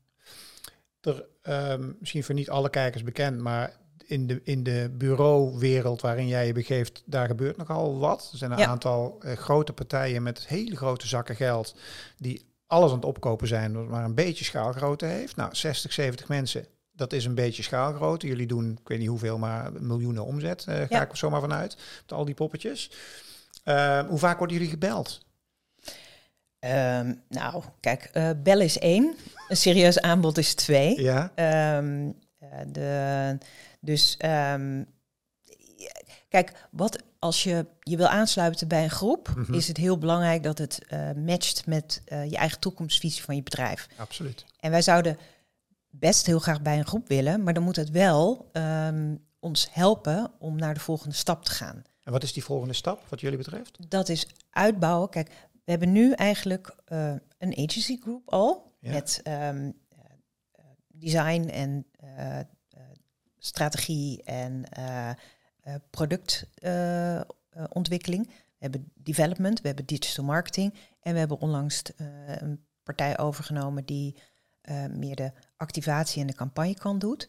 [1.00, 6.26] Er, um, misschien voor niet alle kijkers bekend, maar in de, in de bureauwereld waarin
[6.26, 8.28] jij je begeeft, daar gebeurt nogal wat.
[8.32, 11.76] Er zijn een aantal uh, grote partijen met hele grote zakken geld
[12.16, 15.36] die alles aan het opkopen zijn, maar een beetje schaalgrootte heeft.
[15.36, 18.26] Nou, 60, 70 mensen, dat is een beetje schaalgrootte.
[18.26, 21.02] Jullie doen, ik weet niet hoeveel, maar miljoenen omzet, uh, ga ja.
[21.02, 22.90] ik er zomaar vanuit, met al die poppetjes.
[23.64, 25.26] Uh, hoe vaak worden jullie gebeld?
[26.60, 29.16] Um, nou, kijk, uh, bel is één,
[29.48, 31.02] een serieus aanbod is twee.
[31.02, 31.32] Ja.
[31.78, 32.14] Um,
[32.66, 33.38] de,
[33.80, 34.86] dus um,
[36.28, 39.54] kijk, wat als je je wil aansluiten bij een groep, mhm.
[39.54, 43.42] is het heel belangrijk dat het uh, matcht met uh, je eigen toekomstvisie van je
[43.42, 43.88] bedrijf.
[43.96, 44.44] Absoluut.
[44.60, 45.18] En wij zouden
[45.90, 50.30] best heel graag bij een groep willen, maar dan moet het wel um, ons helpen
[50.38, 51.82] om naar de volgende stap te gaan.
[52.02, 53.90] En wat is die volgende stap, wat jullie betreft?
[53.90, 55.08] Dat is uitbouwen.
[55.08, 55.28] Kijk,
[55.64, 58.92] we hebben nu eigenlijk uh, een agency group al ja.
[58.92, 59.72] met um,
[60.86, 61.86] design en
[63.38, 64.64] strategie en
[65.90, 68.26] productontwikkeling.
[68.26, 70.74] Uh, we hebben development, we hebben digital marketing.
[71.00, 74.16] En we hebben onlangs uh, een partij overgenomen die
[74.90, 77.28] meer de activatie en de campagnekant doet.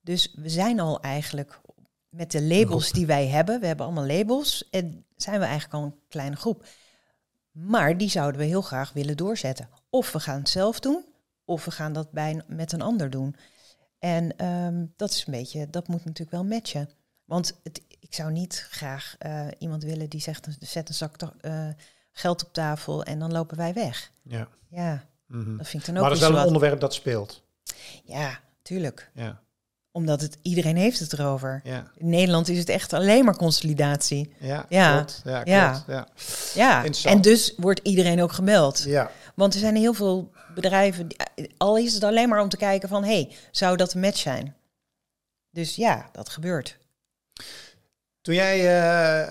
[0.00, 1.60] Dus we zijn al eigenlijk
[2.08, 5.82] met de labels die wij hebben, we hebben allemaal labels, en zijn we eigenlijk al
[5.82, 6.66] een kleine groep.
[7.50, 9.68] Maar die zouden we heel graag willen doorzetten.
[9.90, 11.04] Of we gaan het zelf doen,
[11.44, 13.36] of we gaan dat bij, met een ander doen.
[13.98, 16.88] En um, dat is een beetje, dat moet natuurlijk wel matchen.
[17.32, 21.68] Want het, ik zou niet graag uh, iemand willen die zegt, zet een zak uh,
[22.12, 24.10] geld op tafel en dan lopen wij weg.
[24.22, 24.48] Ja.
[24.68, 25.56] Ja, Mhm.
[25.56, 27.42] dat vind ik dan ook Maar dat is wel een onderwerp dat speelt.
[28.04, 29.10] Ja, tuurlijk.
[29.14, 29.40] Ja,
[29.92, 31.60] Omdat het, iedereen heeft het erover.
[31.64, 34.34] ja, In Nederland is het echt alleen maar consolidatie.
[34.38, 34.94] ja, Ja.
[34.94, 35.20] klopt.
[35.24, 35.84] Ja, klopt.
[35.86, 36.08] Ja.
[36.54, 36.84] Ja.
[37.04, 38.82] En dus wordt iedereen ook gemeld.
[38.82, 39.10] ja.
[39.34, 41.18] Want er zijn heel veel bedrijven, die-
[41.56, 43.04] al is het alleen maar om te kijken van...
[43.04, 44.54] hé, hey, zou dat een match zijn?
[45.50, 46.78] Dus ja, dat gebeurt.
[48.22, 48.80] Toen jij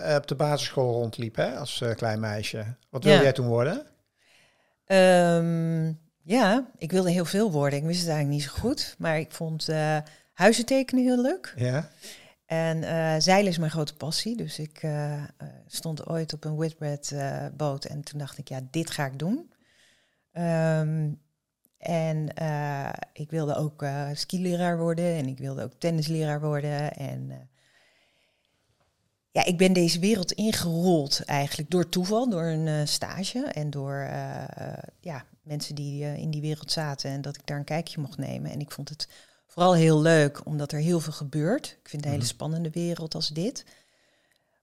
[0.09, 3.23] eh, op de basisschool rondliep hè, als eh, klein meisje, wat wilde Ja.
[3.23, 3.85] jij toen worden?
[4.85, 7.79] Ehm, ja, ik wilde heel veel worden.
[7.79, 8.95] Ik wist het eigenlijk niet zo goed.
[8.97, 9.97] Maar ik vond eh
[10.33, 11.53] huizen tekenen heel leuk.
[11.55, 11.89] Ja.
[12.45, 12.81] En
[13.21, 14.37] zeilen is mijn grote passie.
[14.37, 14.87] Dus ik
[15.67, 17.13] stond ooit op een Whitbread
[17.57, 17.85] boot.
[17.85, 19.53] En toen dacht ik, ja, dit ga ik doen.
[20.31, 21.09] Ehm,
[21.77, 22.27] en
[23.13, 25.15] ik wilde ook skileraar worden.
[25.15, 26.93] En ik wilde ook tennisleraar worden.
[26.93, 27.49] En
[29.31, 33.39] ja, ik ben deze wereld ingerold eigenlijk door toeval, door een eh, stage.
[33.39, 37.11] En door eh, ja, mensen die eh, in die wereld zaten.
[37.11, 38.51] En dat ik daar een kijkje mocht nemen.
[38.51, 39.07] En ik vond het
[39.47, 41.65] vooral heel leuk, omdat er heel veel gebeurt.
[41.65, 42.33] Ik vind het een hele Mhm.
[42.33, 43.65] spannende wereld als dit.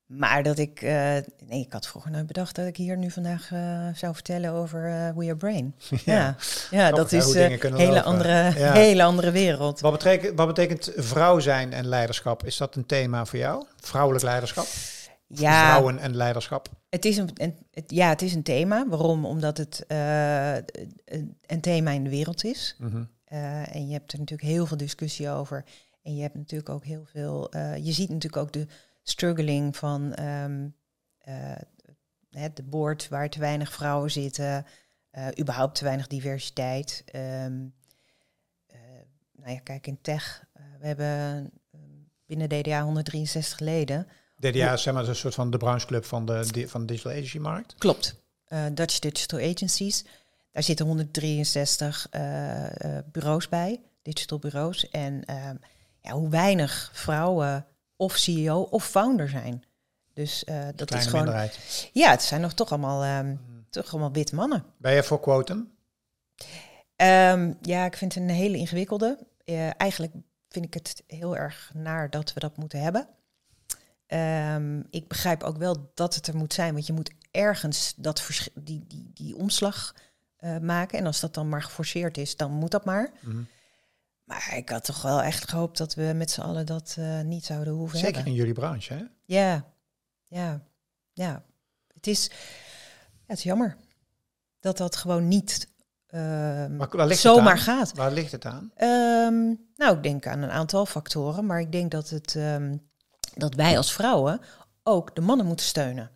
[0.09, 0.91] Maar dat ik, eh,
[1.47, 4.85] nee, ik had vroeger nooit bedacht dat ik hier nu vandaag eh, zou vertellen over
[4.87, 5.75] eh We Are Brain.
[6.05, 6.37] Ja,
[6.71, 8.05] ja, dat is een hele lopen.
[8.05, 8.73] andere, Ja.
[8.89, 9.81] hele andere wereld.
[9.81, 12.45] Wat betekent, wat betekent vrouw zijn en leiderschap?
[12.45, 13.65] Is dat een thema voor jou?
[13.81, 14.67] Vrouwelijk leiderschap?
[15.27, 16.69] Ja, Vrouwen en leiderschap?
[16.89, 18.87] het is een, een- het, ja, het is een thema.
[18.89, 19.25] Waarom?
[19.27, 22.77] Omdat het een, een thema in de wereld is.
[22.79, 23.03] Mhm.
[23.73, 25.65] En je hebt er natuurlijk heel veel discussie over.
[26.03, 27.51] En je hebt natuurlijk ook heel veel.
[27.83, 28.67] je ziet natuurlijk ook de
[29.11, 30.69] struggling van ehm,
[31.19, 31.57] eh,
[32.31, 34.67] het de board waar te weinig vrouwen zitten.
[35.11, 37.03] eh, überhaupt te weinig diversiteit.
[37.07, 37.67] Ehm,
[38.67, 38.79] eh,
[39.33, 40.45] nou ja, kijk in tech.
[40.81, 41.81] we hebben eh,
[42.27, 44.07] binnen DDA 163 leden.
[44.37, 47.13] DDA is zeg maar een soort van de brancheclub van de, di- van de digital
[47.13, 47.75] agency markt.
[47.75, 48.21] Klopt.
[48.73, 50.05] Dutch Digital Agencies.
[50.53, 54.89] Daar zitten 163 eh, eh, bureaus bij, digital bureaus.
[54.91, 55.57] En ehm,
[56.01, 57.67] ja, hoe weinig vrouwen
[57.99, 59.65] of CEO of founder zijn.
[60.13, 61.25] Dus eh, dat Kleine is gewoon.
[61.25, 61.91] minderheid.
[61.93, 63.37] Ja, het zijn nog toch allemaal, ehm,
[63.71, 64.65] toch allemaal witte mannen.
[64.77, 65.71] Ben je voor quotum?
[66.97, 69.19] Ehm, ja, ik vind het een hele ingewikkelde.
[69.77, 70.13] Eigenlijk
[70.49, 73.09] vind ik het heel erg naar dat we dat moeten hebben.
[74.07, 78.29] Ehm, ik begrijp ook wel dat het er moet zijn, want je moet ergens dat
[78.55, 79.95] die, die, die omslag
[80.37, 80.99] eh, maken.
[80.99, 83.11] En als dat dan maar geforceerd is, dan moet dat maar.
[83.21, 83.43] Mhm.
[84.29, 87.45] Maar ik had toch wel echt gehoopt dat we met z'n allen dat eh, niet
[87.45, 88.33] zouden hoeven Zeker hebben.
[88.33, 89.05] in jullie branche, hè?
[89.25, 89.65] Ja,
[90.27, 90.61] ja,
[91.13, 91.43] ja.
[91.95, 92.31] Het is,
[93.11, 93.77] ja, het is jammer
[94.61, 95.69] dat dat gewoon niet
[96.07, 97.95] ehm, Maar waar ligt het zomaar gaat.
[97.95, 98.71] Waar ligt het aan?
[98.75, 102.77] Ehm, nou, ik denk aan een aantal factoren, maar ik denk dat, het, ehm,
[103.35, 104.41] dat wij als vrouwen
[104.83, 106.11] ook de mannen moeten steunen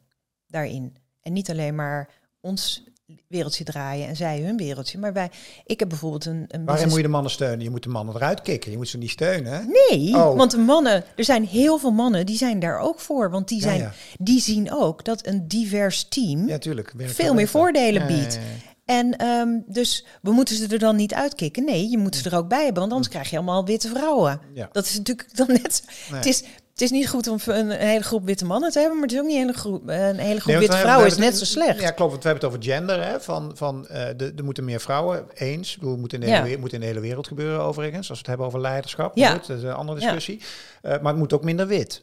[0.47, 0.97] daarin.
[1.21, 2.09] En niet alleen maar
[2.41, 2.85] ons
[3.29, 4.99] wereldje draaien en zij hun wereldje.
[4.99, 5.31] Maar wij,
[5.67, 7.61] ik heb bijvoorbeeld een, een Waarin business- moet je de mannen steunen?
[7.65, 8.71] Je moet de mannen eruit kicken.
[8.71, 9.67] Je moet ze niet steunen?
[9.91, 10.37] Nee, Oh.
[10.37, 13.31] want de mannen, er zijn heel veel mannen die zijn daar ook voor.
[13.31, 13.93] Want die, zijn, ja.
[14.19, 16.93] die zien ook dat een divers team Ja, tuurlijk.
[16.97, 18.39] Ben ik veel meer voordelen biedt.
[18.85, 21.65] En ehm, dus we moeten ze er dan niet uitkicken.
[21.65, 24.41] Nee, je moet ze er ook bij hebben, want anders krijg je allemaal witte vrouwen.
[24.55, 24.69] Ja.
[24.73, 25.83] Dat is natuurlijk dan net.
[26.11, 26.17] Nee.
[26.19, 26.43] Het, is,
[26.83, 29.23] is niet goed om een, een hele groep witte mannen te hebben, maar het is
[29.23, 31.45] ook niet een hele groep, een hele groep Nee, witte we vrouwen is net zo
[31.45, 31.81] slecht.
[31.81, 32.11] Ja, klopt.
[32.11, 33.05] Want we hebben het over gender.
[33.05, 35.27] Hè, van, van, eh, de, er moeten meer vrouwen.
[35.35, 35.75] Eens.
[35.81, 37.99] Het moet in, de hele, moet in de hele wereld gebeuren overigens.
[37.99, 39.17] Als we het hebben over leiderschap.
[39.17, 39.33] Ja.
[39.33, 40.41] Goed, dat is een andere discussie.
[40.83, 42.03] Eh, maar het moet ook minder wit.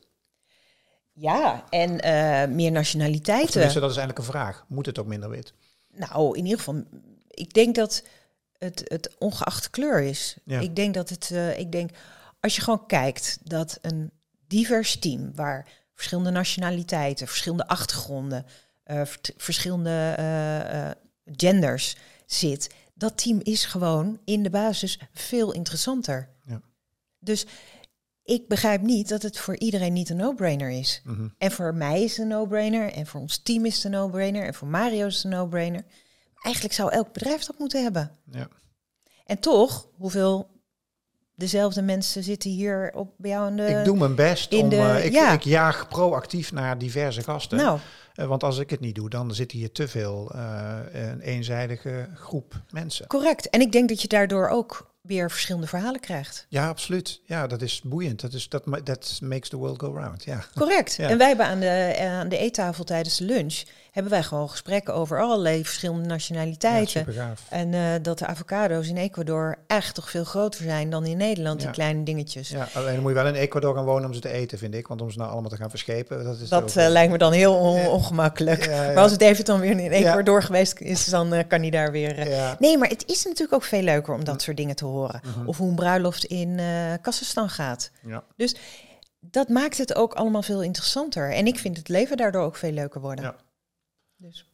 [1.14, 3.52] Ja, en eh, meer Of nationaliteiten.
[3.52, 4.66] tenminste, dat is eigenlijk een vraag.
[4.68, 5.54] Moet het ook minder wit?
[5.94, 6.84] Nou, in ieder geval,
[7.28, 8.04] ik denk dat
[8.58, 10.38] het, het ongeacht kleur is.
[10.46, 10.60] Ja.
[10.60, 11.90] Ik denk dat het, ik denk,
[12.40, 14.12] als je gewoon kijkt dat een
[14.50, 18.46] divers team waar verschillende nationaliteiten, verschillende achtergronden,
[18.84, 19.02] eh,
[19.38, 26.30] verschillende eh, eh, genders zit, dat team is gewoon in de basis veel interessanter.
[26.46, 26.62] Ja.
[27.20, 27.46] Dus
[28.24, 31.02] ik begrijp niet dat het voor iedereen niet een no-brainer is.
[31.04, 31.28] Mhm.
[31.38, 32.94] En voor mij is het een no-brainer.
[32.94, 34.46] En voor ons team is het een no-brainer.
[34.46, 35.86] En voor Mario is het een no-brainer.
[36.42, 38.18] Eigenlijk zou elk bedrijf dat moeten hebben.
[38.32, 38.48] Ja.
[39.26, 40.59] En toch, hoeveel
[41.40, 43.66] dezelfde mensen zitten hier op bij jou in de...
[43.68, 44.70] ik doe mijn best in om.
[44.70, 45.32] de- eh, ik, ja.
[45.34, 47.58] ik jaag proactief naar diverse gasten.
[47.58, 47.80] Nou,
[48.16, 52.10] Eh, want als ik het niet doe, dan zit hier te veel eh, een eenzijdige
[52.16, 53.08] groep mensen.
[53.08, 53.50] correct.
[53.50, 56.46] En ik denk dat je daardoor ook weer verschillende verhalen krijgt.
[56.50, 57.22] Ja, absoluut.
[57.26, 58.22] Ja, dat is boeiend.
[58.22, 60.24] Dat, is, dat, that makes the world go round.
[60.24, 60.44] Ja.
[60.56, 60.98] Correct.
[61.00, 64.94] En wij hebben aan de, aan de eettafel tijdens de lunch hebben wij gewoon gesprekken
[64.94, 67.06] over allerlei verschillende nationaliteiten.
[67.14, 71.18] Ja, en uh, dat de avocado's in Ecuador echt toch veel groter zijn dan in
[71.18, 72.50] Nederland, die kleine dingetjes.
[72.50, 74.74] Ja, alleen dan moet je wel in Ecuador gaan wonen om ze te eten, vind
[74.74, 74.88] ik.
[74.88, 77.32] Want om ze nou allemaal te gaan verschepen, dat is Dat uh, lijkt me dan
[77.32, 77.54] heel
[77.92, 78.68] ongemakkelijk.
[78.70, 81.92] maar als het even dan weer in Ecuador geweest is, dan uh, kan hij daar
[81.92, 82.28] weer...
[82.60, 85.22] Nee, maar het is natuurlijk ook veel leuker om dat soort dingen te horen.
[85.24, 85.48] Mhm.
[85.48, 86.60] Of hoe een bruiloft in
[87.02, 87.92] Kazachstan gaat.
[88.02, 88.24] Ja.
[88.36, 88.56] Dus
[89.20, 91.32] dat maakt het ook allemaal veel interessanter.
[91.32, 93.26] En ik vind het leven daardoor ook veel leuker worden.
[93.26, 93.36] Ja.
[94.20, 94.46] Dus.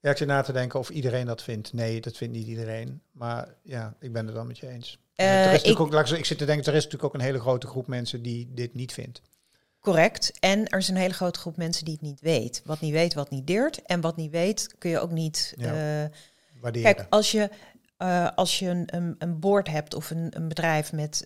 [0.00, 1.72] Ja, ik zit na te denken of iedereen dat vindt.
[1.72, 3.02] Nee, dat vindt niet iedereen.
[3.10, 4.98] Maar ja, ik ben het dan met je eens.
[5.16, 7.40] Uh, er is ik, ook, ik zit te denken, er is natuurlijk ook een hele
[7.40, 9.22] grote groep mensen die dit niet vindt.
[9.80, 10.38] Correct.
[10.38, 12.62] En er is een hele grote groep mensen die het niet weet.
[12.64, 13.82] Wat niet weet, wat niet deert.
[13.82, 16.08] En wat niet weet, kun je ook niet ja, uh,
[16.60, 16.94] waarderen.
[16.94, 17.50] Kijk, als je,
[17.98, 21.22] uh, als je een, een, een, board hebt of een, een bedrijf met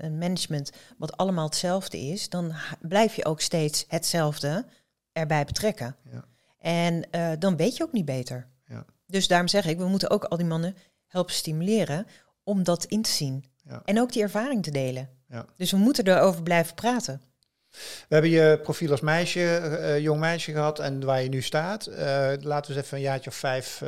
[0.00, 4.66] een management wat allemaal hetzelfde is, dan blijf je ook steeds hetzelfde
[5.12, 5.96] erbij betrekken.
[6.10, 6.24] Ja.
[6.66, 8.48] En uh, dan weet je ook niet beter.
[8.68, 8.84] Ja.
[9.06, 10.76] Dus daarom zeg ik, we moeten ook al die mannen
[11.06, 12.06] helpen stimuleren
[12.44, 13.44] om dat in te zien.
[13.68, 13.82] Ja.
[13.84, 15.08] En ook die ervaring te delen.
[15.28, 15.44] Ja.
[15.56, 17.22] Dus we moeten erover blijven praten.
[17.70, 21.88] We hebben je profiel als meisje, uh, jong meisje gehad en waar je nu staat.
[21.88, 21.96] Uh,
[22.38, 23.78] laten we eens even een jaartje of vijf,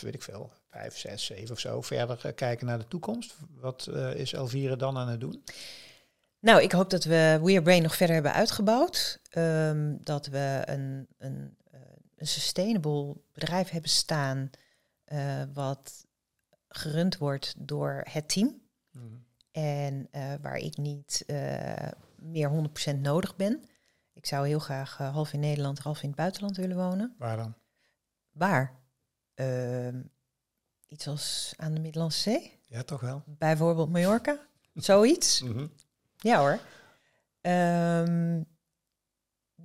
[0.00, 3.34] weet ik veel, vijf, zes, zeven of zo, verder kijken naar de toekomst.
[3.60, 5.44] Wat is Elvire dan aan het doen?
[6.40, 9.20] Nou, ik hoop dat we We Are Brain nog verder hebben uitgebouwd.
[9.38, 11.56] Um, dat we een, een
[12.16, 14.50] een sustainable bedrijf hebben staan
[15.12, 16.06] uh, wat
[16.68, 18.60] gerund wordt door het team.
[18.90, 19.04] Mhm.
[19.50, 23.64] En uh, waar ik niet uh, meer 100% nodig ben.
[24.12, 27.14] Ik zou heel graag half in Nederland, half in het buitenland willen wonen.
[27.18, 27.54] Waar dan?
[28.30, 28.82] Waar?
[29.34, 30.02] Ehm,
[30.88, 32.58] iets als aan de Middellandse Zee.
[32.66, 33.22] Ja, toch wel.
[33.26, 34.38] Bijvoorbeeld Mallorca.
[34.74, 35.42] Zoiets.
[35.42, 35.66] Mhm.
[36.16, 36.58] Ja hoor.
[37.40, 38.46] Um,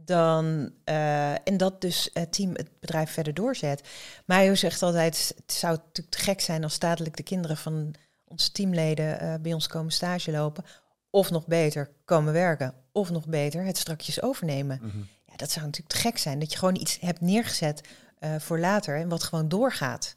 [0.09, 3.87] dan, uh, en dat dus het team het bedrijf verder doorzet.
[4.25, 7.93] Mario zegt altijd, het zou natuurlijk te gek zijn als stadelijk de kinderen van
[8.27, 10.65] onze teamleden uh, bij ons komen stage lopen.
[11.09, 12.73] Of nog beter, komen werken.
[12.91, 14.79] Of nog beter, het strakjes overnemen.
[14.81, 14.97] Mhm.
[15.25, 16.39] Ja, dat zou natuurlijk te gek zijn.
[16.39, 17.87] Dat je gewoon iets hebt neergezet
[18.19, 20.15] uh, voor later en wat gewoon doorgaat.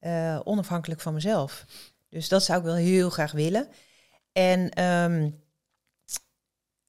[0.00, 0.40] Ja.
[0.44, 1.64] onafhankelijk van mezelf.
[2.08, 3.68] Dus dat zou ik wel heel graag willen.
[4.32, 5.40] En um,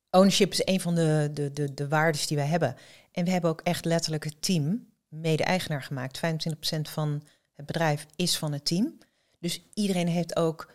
[0.09, 2.75] ownership is een van de, de, de, de waardes die wij hebben.
[3.11, 6.17] En we hebben ook echt letterlijk het team mede-eigenaar gemaakt.
[6.17, 8.97] 25% van het bedrijf is van het team.
[9.39, 10.71] Dus iedereen heeft ook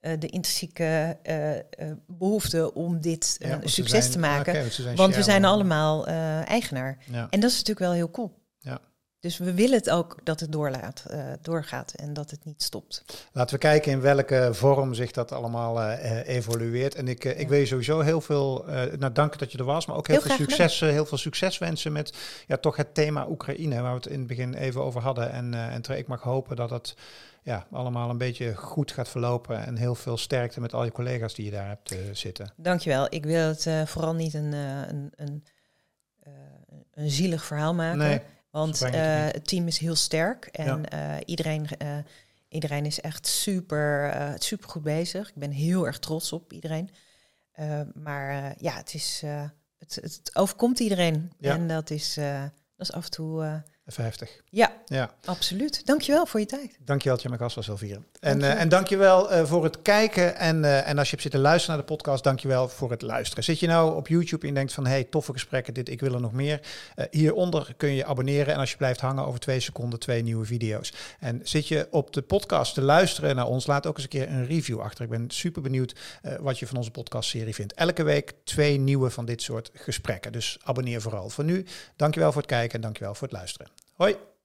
[0.00, 1.60] uh, de intrinsieke uh, uh,
[2.06, 4.52] behoefte om dit ja, een succes zijn, te maken.
[4.52, 6.06] Okay, want we zijn allemaal
[6.44, 6.98] eigenaar.
[7.04, 7.26] Ja.
[7.30, 8.42] En dat is natuurlijk wel heel cool.
[8.58, 8.80] Ja.
[9.20, 13.04] Dus we willen het ook dat het doorlaat, uh, doorgaat en dat het niet stopt.
[13.32, 16.94] Laten we kijken in welke vorm zich dat allemaal uh, evolueert.
[16.94, 17.38] En ik, uh, ja.
[17.38, 18.64] ik wil je sowieso heel veel
[18.98, 21.58] nou, danken dat je er was, maar ook heel, heel veel succes, heel veel succes
[21.58, 25.00] wensen met ja, toch het thema Oekraïne, waar we het in het begin even over
[25.00, 25.30] hadden.
[25.30, 26.94] En, en ik mag hopen dat het
[27.42, 31.34] ja, allemaal een beetje goed gaat verlopen en heel veel sterkte met al je collega's
[31.34, 32.52] die je daar hebt zitten.
[32.56, 33.06] Dankjewel.
[33.10, 35.44] Ik wil het vooral niet een, een, een,
[36.94, 37.98] een zielig verhaal maken.
[37.98, 38.20] Nee.
[38.58, 38.90] Want uh,
[39.26, 41.98] het team is heel sterk en uh, iedereen, uh,
[42.48, 45.28] iedereen is echt super, super goed bezig.
[45.28, 46.90] Ik ben heel erg trots op iedereen.
[47.94, 49.22] maar ja, het, is,
[49.78, 51.32] het, het, overkomt iedereen.
[51.38, 51.54] Ja.
[51.54, 54.40] En dat is, dat is af en toe 50.
[54.50, 55.86] Ja, ja, absoluut.
[55.86, 56.78] Dankjewel voor je tijd.
[56.80, 58.02] Dankjewel dat je mijn gast was, Elvire.
[58.20, 60.36] En, uh, en dankjewel uh, voor het kijken.
[60.36, 63.44] En, uh, en als je hebt zitten luisteren naar de podcast, dankjewel voor het luisteren.
[63.44, 66.20] Zit je nou op YouTube en denkt van, hey, toffe gesprekken, dit, ik wil er
[66.20, 66.60] nog meer.
[67.10, 68.54] hieronder kun je je abonneren.
[68.54, 70.92] En als je blijft hangen, over twee seconden twee nieuwe video's.
[71.20, 74.28] En zit je op de podcast te luisteren naar ons, laat ook eens een keer
[74.28, 75.04] een review achter.
[75.04, 75.94] Ik ben super benieuwd
[76.40, 77.74] wat je van onze podcastserie vindt.
[77.74, 80.32] Elke week twee nieuwe van dit soort gesprekken.
[80.32, 81.28] Dus abonneer vooral.
[81.28, 83.70] Voor nu, dankjewel voor het kijken en dankjewel voor het luisteren.
[83.94, 84.27] Hoi!